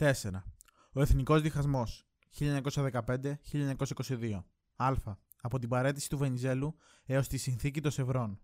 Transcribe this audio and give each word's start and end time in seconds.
4. 0.00 0.12
Ο 0.92 1.00
Εθνικός 1.00 1.42
Διχασμός 1.42 2.06
1915-1922. 2.38 4.44
Α. 4.76 4.92
Από 5.40 5.58
την 5.58 5.68
παρέτηση 5.68 6.08
του 6.08 6.18
Βενιζέλου 6.18 6.76
έως 7.04 7.28
τη 7.28 7.36
συνθήκη 7.36 7.80
των 7.80 7.90
Σευρών. 7.90 8.40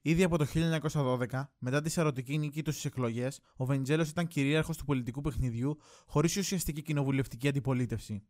Ήδη 0.00 0.22
από 0.22 0.38
το 0.38 0.44
1912, 0.44 1.50
μετά 1.58 1.82
τη 1.82 1.90
σαρωτική 1.90 2.38
νίκη 2.38 2.62
τους 2.62 2.74
στις 2.74 2.84
εκλογές, 2.84 3.40
ο 3.56 3.64
Βενιζέλος 3.64 4.08
ήταν 4.08 4.26
κυρίαρχος 4.26 4.76
του 4.76 4.84
πολιτικού 4.84 5.20
παιχνιδιού 5.20 5.76
χωρίς 6.06 6.36
ουσιαστική 6.36 6.82
κοινοβουλευτική 6.82 7.48
αντιπολίτευση. 7.48 8.26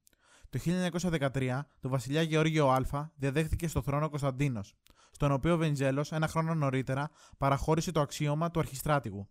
Το 0.50 0.58
1913, 0.58 1.66
το 1.80 1.88
βασιλιά 1.88 2.22
Γεώργιο 2.22 2.68
Α 2.68 3.10
διαδέχθηκε 3.14 3.68
στο 3.68 3.82
θρόνο 3.82 4.08
Κωνσταντίνος, 4.08 4.74
στον 5.10 5.32
οποίο 5.32 5.54
ο 5.54 5.56
Βενιζέλος 5.56 6.12
ένα 6.12 6.28
χρόνο 6.28 6.54
νωρίτερα 6.54 7.10
παραχώρησε 7.38 7.92
το 7.92 8.00
αξίωμα 8.00 8.50
του 8.50 8.58
αρχιστράτηγου. 8.58 9.28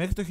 Μέχρι 0.00 0.12
το 0.12 0.24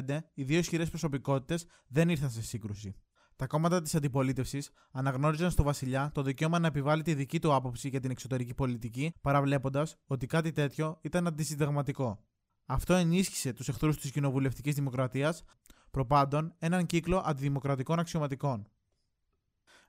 1915, 0.00 0.18
οι 0.34 0.42
δύο 0.42 0.58
ισχυρές 0.58 0.88
προσωπικότητες 0.88 1.66
δεν 1.86 2.08
ήρθαν 2.08 2.30
σε 2.30 2.42
σύγκρουση. 2.42 2.94
Τα 3.36 3.46
κόμματα 3.46 3.82
της 3.82 3.94
αντιπολίτευσης 3.94 4.70
αναγνώριζαν 4.92 5.50
στο 5.50 5.62
Βασιλιά 5.62 6.10
το 6.14 6.22
δικαίωμα 6.22 6.58
να 6.58 6.66
επιβάλλει 6.66 7.02
τη 7.02 7.14
δική 7.14 7.38
του 7.38 7.54
άποψη 7.54 7.88
για 7.88 8.00
την 8.00 8.10
εξωτερική 8.10 8.54
πολιτική, 8.54 9.12
παραβλέποντας 9.20 9.96
ότι 10.06 10.26
κάτι 10.26 10.52
τέτοιο 10.52 10.98
ήταν 11.02 11.26
αντισυνταγματικό. 11.26 12.24
Αυτό 12.66 12.94
ενίσχυσε 12.94 13.52
τους 13.52 13.68
εχθρούς 13.68 13.98
της 13.98 14.10
κοινοβουλευτικής 14.10 14.74
δημοκρατίας, 14.74 15.42
προπάντων 15.90 16.54
έναν 16.58 16.86
κύκλο 16.86 17.22
αντιδημοκρατικών 17.24 17.98
αξιωματικών. 17.98 18.68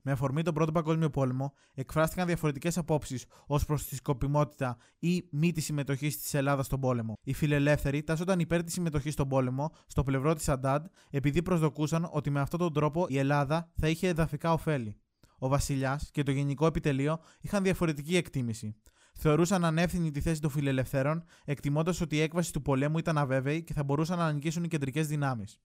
Με 0.08 0.12
αφορμή 0.12 0.42
τον 0.42 0.54
Πρώτο 0.54 0.72
Παγκόσμιο 0.72 1.10
Πόλεμο, 1.10 1.54
εκφράστηκαν 1.74 2.28
διαφορετικές 2.28 2.78
απόψεις 2.78 3.26
ως 3.48 3.66
προς 3.66 3.86
τη 3.86 3.96
σκοπιμότητα 3.96 4.78
ή 5.00 5.28
μη 5.32 5.52
τη 5.52 5.62
συμμετοχή 5.62 6.08
της 6.08 6.34
Ελλάδας 6.34 6.66
στον 6.66 6.80
πόλεμο. 6.80 7.14
Οι 7.24 7.34
φιλελεύθεροι 7.34 8.04
τάσσονταν 8.04 8.40
υπέρ 8.40 8.64
της 8.64 8.74
συμμετοχής 8.74 9.14
στον 9.14 9.28
πόλεμο 9.28 9.72
στο 9.88 10.04
πλευρό 10.04 10.34
της 10.34 10.50
Αντάντ, 10.50 10.86
επειδή 11.10 11.42
προσδοκούσαν 11.42 12.10
ότι 12.12 12.30
με 12.30 12.40
αυτόν 12.40 12.60
τον 12.60 12.74
τρόπο 12.74 13.06
η 13.10 13.18
Ελλάδα 13.18 13.72
θα 13.76 13.90
είχε 13.90 14.08
εδαφικά 14.08 14.54
ωφέλη. 14.54 14.98
Ο 15.38 15.48
Βασιλιάς 15.48 16.10
και 16.12 16.24
το 16.24 16.32
Γενικό 16.32 16.66
Επιτελείο 16.66 17.20
είχαν 17.42 17.64
διαφορετική 17.64 18.16
εκτίμηση. 18.16 18.76
Θεωρούσαν 19.14 19.66
ανεύθυνη 19.66 20.12
τη 20.12 20.22
θέση 20.22 20.42
των 20.42 20.50
φιλελευθέρων, 20.50 21.24
εκτιμώντας 21.46 22.02
ότι 22.02 22.16
η 22.16 22.22
έκβαση 22.22 22.54
του 22.54 22.62
πολέμου 22.62 22.98
ήταν 22.98 23.18
αβέβαιη 23.18 23.64
και 23.64 23.74
θα 23.74 23.84
μπορούσαν 23.84 24.18
να 24.18 24.32
νικήσουν 24.32 24.64
οι 24.64 24.68
κεντρικές 24.68 25.08
δυνάμεις. 25.08 25.60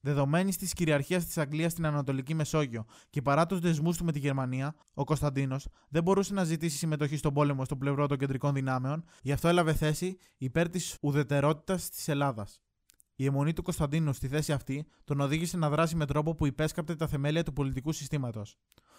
Δεδομένης 0.00 0.56
της 0.56 0.72
κυριαρχίας 0.72 1.24
της 1.24 1.38
Αγγλίας 1.38 1.72
στην 1.72 1.86
Ανατολική 1.86 2.34
Μεσόγειο 2.34 2.84
και 3.10 3.22
παρά 3.22 3.46
τους 3.46 3.58
δεσμούς 3.58 3.96
του 3.96 4.04
με 4.04 4.12
τη 4.12 4.18
Γερμανία, 4.18 4.74
ο 4.94 5.04
Κωνσταντίνος 5.04 5.68
δεν 5.88 6.02
μπορούσε 6.02 6.34
να 6.34 6.44
ζητήσει 6.44 6.76
συμμετοχή 6.76 7.16
στον 7.16 7.34
πόλεμο 7.34 7.64
στο 7.64 7.76
πλευρό 7.76 8.06
των 8.06 8.18
κεντρικών 8.18 8.54
δυνάμεων, 8.54 9.04
γι' 9.22 9.32
αυτό 9.32 9.48
έλαβε 9.48 9.72
θέση 9.72 10.16
υπέρ 10.36 10.68
της 10.68 10.96
ουδετερότητας 11.00 11.88
της 11.88 12.08
Ελλάδας. 12.08 12.60
Η 13.14 13.24
αιμονή 13.24 13.52
του 13.52 13.62
Κωνσταντίνου 13.62 14.12
στη 14.12 14.28
θέση 14.28 14.52
αυτή 14.52 14.86
τον 15.04 15.20
οδήγησε 15.20 15.56
να 15.56 15.68
δράσει 15.68 15.96
με 15.96 16.06
τρόπο 16.06 16.34
που 16.34 16.46
υπέσκαπτε 16.46 16.96
τα 16.96 17.06
θεμέλια 17.06 17.42
του 17.42 17.52
πολιτικού 17.52 17.92
συστήματος. 17.92 18.56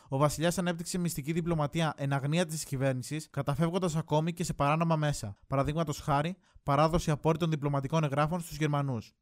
Ο 0.10 0.18
Βασιλιάς 0.18 0.58
ανέπτυξε 0.58 0.98
μυστική 0.98 1.32
διπλωματία 1.32 1.94
εν 1.98 2.14
αγνία 2.14 2.46
της 2.46 2.64
κυβέρνησης, 2.64 3.30
καταφεύγοντας 3.30 3.96
ακόμη 3.96 4.34
και 4.34 4.44
σε 4.44 4.54
παράνομα 4.54 4.96
μέσα, 4.96 5.38
παραδείγματος 5.48 6.00
χάρη 6.00 6.36
παράδοση 6.64 7.12
απόρριτων 7.12 7.50
διπλωματικών 7.50 8.04
εγγράφων 8.04 8.40
στους 8.40 8.58
Γερμανούς. 8.58 9.14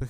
Το 0.00 0.06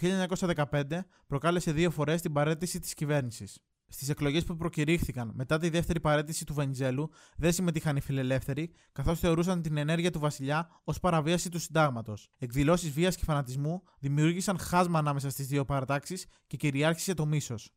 1915 0.70 0.82
προκάλεσε 1.26 1.72
δύο 1.72 1.90
φορές 1.90 2.20
την 2.20 2.32
παρέτηση 2.32 2.78
της 2.78 2.94
κυβέρνησης. 2.94 3.58
Στις 3.88 4.08
εκλογές 4.08 4.44
που 4.44 4.56
προκηρύχθηκαν 4.56 5.32
μετά 5.34 5.58
τη 5.58 5.68
δεύτερη 5.68 6.00
παρέτηση 6.00 6.44
του 6.44 6.54
Βενιζέλου 6.54 7.10
δεν 7.36 7.52
συμμετείχαν 7.52 7.96
οι 7.96 8.00
φιλελεύθεροι, 8.00 8.72
καθώς 8.92 9.18
θεωρούσαν 9.18 9.62
την 9.62 9.76
ενέργεια 9.76 10.10
του 10.10 10.18
βασιλιά 10.18 10.80
ως 10.84 11.00
παραβίαση 11.00 11.48
του 11.48 11.58
συντάγματος. 11.58 12.30
Εκδηλώσεις 12.38 12.90
βίας 12.90 13.16
και 13.16 13.24
φανατισμού 13.24 13.82
δημιούργησαν 13.98 14.58
χάσμα 14.58 14.98
ανάμεσα 14.98 15.30
στις 15.30 15.46
δύο 15.46 15.64
παρατάξεις 15.64 16.26
και 16.46 16.56
κυριάρχησε 16.56 17.14
το 17.14 17.26
μίσος. 17.26 17.70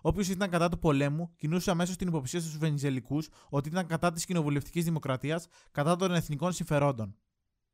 Όποιος 0.00 0.28
ήταν 0.28 0.50
κατά 0.50 0.68
του 0.68 0.78
πολέμου 0.78 1.34
κινούσε 1.36 1.70
αμέσως 1.70 1.96
την 1.96 2.08
υποψία 2.08 2.40
στους 2.40 2.58
Βενιζελικούς 2.58 3.28
ότι 3.48 3.68
ήταν 3.68 3.86
κατά 3.86 4.12
της 4.12 4.24
κοινοβουλευτικής 4.24 4.84
δημοκρατίας, 4.84 5.46
κατά 5.70 5.96
των 5.96 6.14
εθνικών 6.14 6.52
συμφερόντων. 6.52 7.16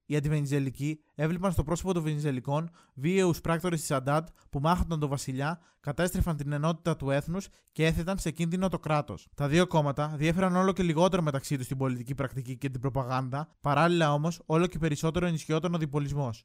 Οι 0.06 0.16
αντιβενιζελικοί 0.16 1.00
έβλεπαν 1.14 1.52
στο 1.52 1.62
πρόσωπο 1.62 1.92
των 1.92 2.02
Βενιζελικών 2.02 2.70
βίαιους 2.94 3.40
πράκτορες 3.40 3.80
της 3.80 3.90
Αντάντ 3.90 4.26
που 4.50 4.60
μάχονταν 4.60 5.00
τον 5.00 5.08
βασιλιά, 5.08 5.60
κατέστρεφαν 5.80 6.36
την 6.36 6.52
ενότητα 6.52 6.96
του 6.96 7.10
έθνους 7.10 7.48
και 7.72 7.86
έθεταν 7.86 8.18
σε 8.18 8.30
κίνδυνο 8.30 8.68
το 8.68 8.78
κράτος. 8.78 9.28
Τα 9.34 9.48
δύο 9.48 9.66
κόμματα 9.66 10.14
διέφεραν 10.16 10.56
όλο 10.56 10.72
και 10.72 10.82
λιγότερο 10.82 11.22
μεταξύ 11.22 11.56
τους 11.56 11.64
στην 11.64 11.76
πολιτική 11.76 12.14
πρακτική 12.14 12.56
και 12.56 12.70
την 12.70 12.80
προπαγάνδα, 12.80 13.48
παράλληλα 13.60 14.12
όμως 14.12 14.42
όλο 14.46 14.66
και 14.66 14.78
περισσότερο 14.78 15.26
ενισχυόταν 15.26 15.74
ο 15.74 15.78
διπολισμός. 15.78 16.44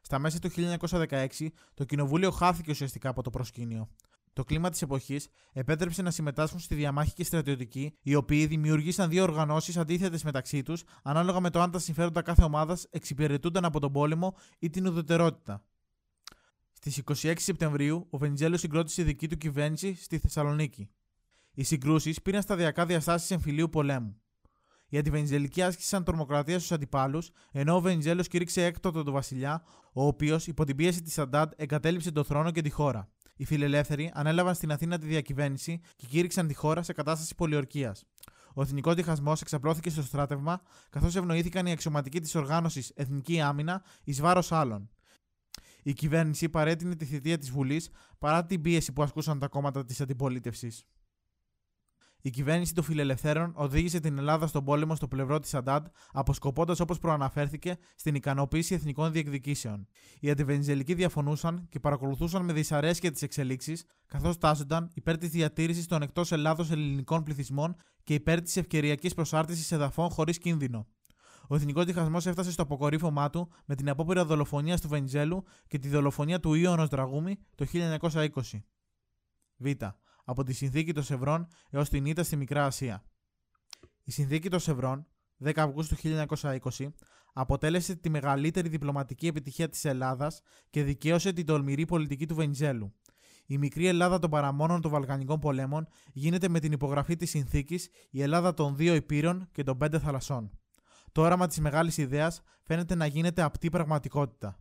Στα 0.00 0.18
μέσα 0.18 0.38
του 0.38 0.50
1916, 0.50 1.26
το 1.74 1.84
κοινοβούλιο 1.84 2.30
χάθηκε 2.30 2.70
ουσιαστικά 2.70 3.08
από 3.08 3.22
το 3.22 3.30
προσκήνιο. 3.30 3.88
Το 4.36 4.44
κλίμα 4.44 4.70
της 4.70 4.82
εποχής 4.82 5.28
επέτρεψε 5.52 6.02
να 6.02 6.10
συμμετάσχουν 6.10 6.60
στη 6.60 6.74
διαμάχη 6.74 7.12
και 7.12 7.24
στρατιωτικοί, 7.24 7.96
οι 8.02 8.14
οποίοι 8.14 8.46
δημιουργήσαν 8.46 9.08
δύο 9.08 9.22
οργανώσεις 9.22 9.76
αντίθετες 9.76 10.22
μεταξύ 10.22 10.62
τους, 10.62 10.82
ανάλογα 11.02 11.40
με 11.40 11.50
το 11.50 11.60
αν 11.60 11.70
τα 11.70 11.78
συμφέροντα 11.78 12.22
κάθε 12.22 12.42
ομάδας 12.42 12.86
εξυπηρετούνταν 12.90 13.64
από 13.64 13.80
τον 13.80 13.92
πόλεμο 13.92 14.36
ή 14.58 14.70
την 14.70 14.86
ουδετερότητα. 14.86 15.64
Στις 16.72 17.02
26 17.22 17.34
Σεπτεμβρίου, 17.36 18.06
ο 18.10 18.18
Βενιζέλος 18.18 18.60
συγκρότησε 18.60 19.02
δική 19.02 19.28
του 19.28 19.36
κυβέρνηση 19.36 19.94
στη 19.94 20.18
Θεσσαλονίκη. 20.18 20.90
Οι 21.54 21.62
συγκρούσεις 21.62 22.22
πήραν 22.22 22.42
σταδιακά 22.42 22.86
διαστάσεις 22.86 23.30
εμφυλίου 23.30 23.68
πολέμου. 23.68 24.20
Οι 24.88 24.98
αντιβενιζελικοί 24.98 25.62
άσκησαν 25.62 26.04
τρομοκρατία 26.04 26.58
στους 26.58 26.72
αντιπάλους, 26.72 27.30
ενώ 27.52 27.76
ο 27.76 27.80
Βενιζέλος 27.80 28.28
κήρυξε 28.28 28.64
έκτοτο 28.64 29.02
τον 29.02 29.12
βασιλιά, 29.12 29.62
ο 29.92 30.06
οποίος 30.06 30.46
υπό 30.46 30.64
την 30.64 30.76
πίεση 30.76 31.02
της 31.02 31.18
Αντάντ 31.18 31.52
εγκατέλειψε 31.56 32.10
τον 32.10 32.24
θρόνο 32.24 32.50
και 32.50 32.62
τη 32.62 32.70
χώρα 32.70 33.10
οι 33.36 33.44
φιλελεύθεροι 33.44 34.10
ανέλαβαν 34.14 34.54
στην 34.54 34.72
Αθήνα 34.72 34.98
τη 34.98 35.06
διακυβέρνηση 35.06 35.80
και 35.96 36.06
κήρυξαν 36.06 36.46
τη 36.46 36.54
χώρα 36.54 36.82
σε 36.82 36.92
κατάσταση 36.92 37.34
πολιορκίας. 37.34 38.04
Ο 38.54 38.62
εθνικός 38.62 38.94
διχασμός 38.94 39.40
εξαπλώθηκε 39.40 39.90
στο 39.90 40.02
στράτευμα, 40.02 40.60
καθώς 40.90 41.16
ευνοήθηκαν 41.16 41.66
οι 41.66 41.70
αξιωματικοί 41.70 42.20
της 42.20 42.34
οργάνωσης 42.34 42.92
Εθνική 42.94 43.40
Άμυνα 43.40 43.84
εις 44.04 44.20
βάρος 44.20 44.52
άλλων. 44.52 44.90
Η 45.82 45.92
κυβέρνηση 45.92 46.48
παρέτεινε 46.48 46.96
τη 46.96 47.04
θητεία 47.04 47.38
της 47.38 47.50
Βουλής 47.50 47.90
παρά 48.18 48.44
την 48.44 48.60
πίεση 48.60 48.92
που 48.92 49.02
ασκούσαν 49.02 49.38
τα 49.38 49.48
κόμματα 49.48 49.84
της 49.84 50.00
αντιπολίτευσης. 50.00 50.84
Η 52.26 52.30
κυβέρνηση 52.30 52.74
των 52.74 52.84
φιλελευθέρων 52.84 53.52
οδήγησε 53.54 54.00
την 54.00 54.18
Ελλάδα 54.18 54.46
στον 54.46 54.64
πόλεμο 54.64 54.94
στο 54.94 55.08
πλευρό 55.08 55.38
της 55.38 55.54
Αντάντ, 55.54 55.86
αποσκοπώντας 56.12 56.80
όπως 56.80 56.98
προαναφέρθηκε 56.98 57.76
στην 57.96 58.14
ικανοποίηση 58.14 58.74
εθνικών 58.74 59.12
διεκδικήσεων. 59.12 59.88
Οι 60.20 60.30
αντιβενιζελικοί 60.30 60.94
διαφωνούσαν 60.94 61.66
και 61.68 61.80
παρακολουθούσαν 61.80 62.44
με 62.44 62.52
δυσαρέσκεια 62.52 63.10
τις 63.10 63.22
εξελίξεις, 63.22 63.84
καθώς 64.06 64.38
τάσσονταν 64.38 64.90
υπέρ 64.94 65.18
της 65.18 65.30
διατήρησης 65.30 65.86
των 65.86 66.02
εκτός 66.02 66.32
Ελλάδος 66.32 66.70
ελληνικών 66.70 67.22
πληθυσμών 67.22 67.76
και 68.04 68.14
υπέρ 68.14 68.42
της 68.42 68.56
ευκαιριακής 68.56 69.14
προσάρτησης 69.14 69.72
εδαφών 69.72 70.10
χωρίς 70.10 70.38
κίνδυνο. 70.38 70.86
Ο 71.48 71.54
εθνικός 71.54 71.84
διχασμός 71.84 72.26
έφτασε 72.26 72.50
στο 72.50 72.62
αποκορύφωμά 72.62 73.30
του 73.30 73.50
με 73.64 73.74
την 73.74 73.88
απόπειρα 73.88 74.24
δολοφονίας 74.24 74.80
του 74.80 74.88
Βενιζέλου 74.88 75.44
και 75.68 75.78
τη 75.78 75.88
δολοφονία 75.88 76.40
του 76.40 76.54
Ιωνος 76.54 76.88
Δραγούμη 76.88 77.38
το 77.54 77.66
1920. 77.72 78.28
Β 79.56 79.70
από 80.28 80.42
τη 80.42 80.52
συνθήκη 80.52 80.92
των 80.92 81.02
Σευρών 81.02 81.46
έως 81.70 81.88
την 81.88 82.06
ήττα 82.06 82.22
στη 82.22 82.36
Μικρά 82.36 82.64
Ασία. 82.64 83.04
Η 84.04 84.10
συνθήκη 84.10 84.48
των 84.48 84.60
Σευρών, 84.60 85.06
10 85.44 85.52
Αυγούστου 85.56 85.96
1920, 86.02 86.58
αποτέλεσε 87.32 87.94
τη 87.94 88.10
μεγαλύτερη 88.10 88.68
διπλωματική 88.68 89.26
επιτυχία 89.26 89.68
της 89.68 89.84
Ελλάδας 89.84 90.40
και 90.70 90.82
δικαίωσε 90.82 91.32
την 91.32 91.46
τολμηρή 91.46 91.84
πολιτική 91.84 92.26
του 92.26 92.34
Βενιζέλου. 92.34 92.94
Η 93.46 93.58
μικρή 93.58 93.86
Ελλάδα 93.86 94.18
των 94.18 94.30
παραμόνων 94.30 94.80
των 94.80 94.90
Βαλκανικών 94.90 95.38
πολέμων 95.38 95.86
γίνεται 96.12 96.48
με 96.48 96.60
την 96.60 96.72
υπογραφή 96.72 97.16
της 97.16 97.30
συνθήκης 97.30 97.88
η 98.10 98.22
Ελλάδα 98.22 98.54
των 98.54 98.76
δύο 98.76 98.94
υπήρων 98.94 99.48
και 99.52 99.62
των 99.62 99.78
πέντε 99.78 99.98
θαλασσών. 99.98 100.50
Το 101.12 101.22
όραμα 101.22 101.46
της 101.46 101.60
μεγάλης 101.60 101.96
ιδέας 101.96 102.42
φαίνεται 102.62 102.94
να 102.94 103.06
γίνεται 103.06 103.42
απτή 103.42 103.68
πραγματικότητα. 103.70 104.60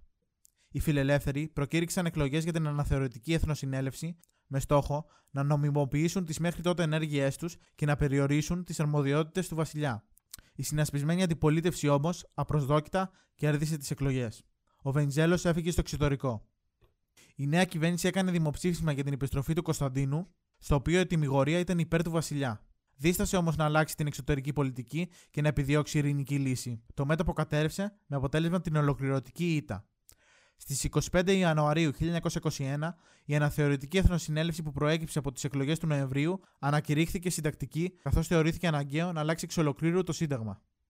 Οι 0.72 0.80
φιλελεύθεροι 0.80 1.48
προκήρυξαν 1.48 2.06
εκλογές 2.06 2.44
για 2.44 2.54
την 2.54 2.68
αναθεωρητική 2.68 3.34
εθνοσυνέλευση 3.34 4.18
με 4.48 4.60
στόχο 4.60 5.06
να 5.32 5.44
νομιμοποιήσουν 5.44 6.26
τις 6.26 6.40
μέχρι 6.40 6.62
τότε 6.62 6.84
ενέργειές 6.84 7.38
τους 7.38 7.56
και 7.76 7.86
να 7.86 7.96
περιορίσουν 7.96 8.64
τις 8.64 8.80
αρμοδιότητες 8.80 9.48
του 9.48 9.56
βασιλιά. 9.56 10.04
Η 10.56 10.64
συνασπισμένη 10.64 11.24
αντιπολίτευση 11.24 11.88
όμως, 11.88 12.28
απροσδόκητα, 12.34 13.12
κέρδισε 13.36 13.78
τις 13.78 13.92
εκλογές. 13.92 14.44
Ο 14.82 14.92
Βενιζέλος 14.92 15.46
έφυγε 15.46 15.72
στο 15.72 15.82
εξωτερικό. 15.82 16.48
Η 17.36 17.48
νέα 17.48 17.66
κυβέρνηση 17.66 18.08
έκανε 18.08 18.32
δημοψήφισμα 18.32 18.92
για 18.92 19.04
την 19.04 19.14
επιστροφή 19.14 19.54
του 19.54 19.62
Κωνσταντίνου, 19.62 20.28
στο 20.58 20.76
οποίο 20.76 21.00
η 21.00 21.06
τιμιγορία 21.06 21.60
ήταν 21.60 21.80
υπέρ 21.80 22.04
του 22.04 22.12
βασιλιά. 22.12 22.66
Δίστασε 22.96 23.38
όμως 23.38 23.56
να 23.56 23.66
αλλάξει 23.66 23.96
την 23.96 24.08
εξωτερική 24.08 24.54
πολιτική 24.54 25.10
και 25.30 25.42
να 25.42 25.48
επιδιώξει 25.48 25.98
ειρηνική 25.98 26.40
λύση. 26.40 26.84
Το 26.94 27.06
μέτωπο 27.06 27.34
κατέρευσε 27.34 27.98
με 28.06 28.16
αποτέλεσμα 28.16 28.62
την 28.62 28.76
ολοκληρωτική 28.76 29.56
ήττα. 29.56 29.88
Στις 30.58 30.88
25 31.12 31.32
Ιανουαρίου 31.32 31.92
1921, 32.00 32.94
η 33.26 33.36
αναθεωρητική 33.36 33.98
εθνοσυνέλευση 33.98 34.64
που 34.64 34.72
προέκυψε 34.72 35.20
από 35.20 35.32
τις 35.32 35.44
εκλογές 35.44 35.80
του 35.80 35.88
Νοεμβρίου 35.88 36.40
ανακηρύχθηκε 36.60 37.30
συντακτική, 37.30 37.94
καθώς 38.02 38.28
θεωρήθηκε 38.28 38.68
αναγκαίο 38.68 39.12
να 39.12 39.20
αλλάξει 39.20 39.46
εξ 39.46 39.58
ολοκλήρου 39.58 40.04
το 40.04 40.14
Σύνταγμα. 40.14 40.62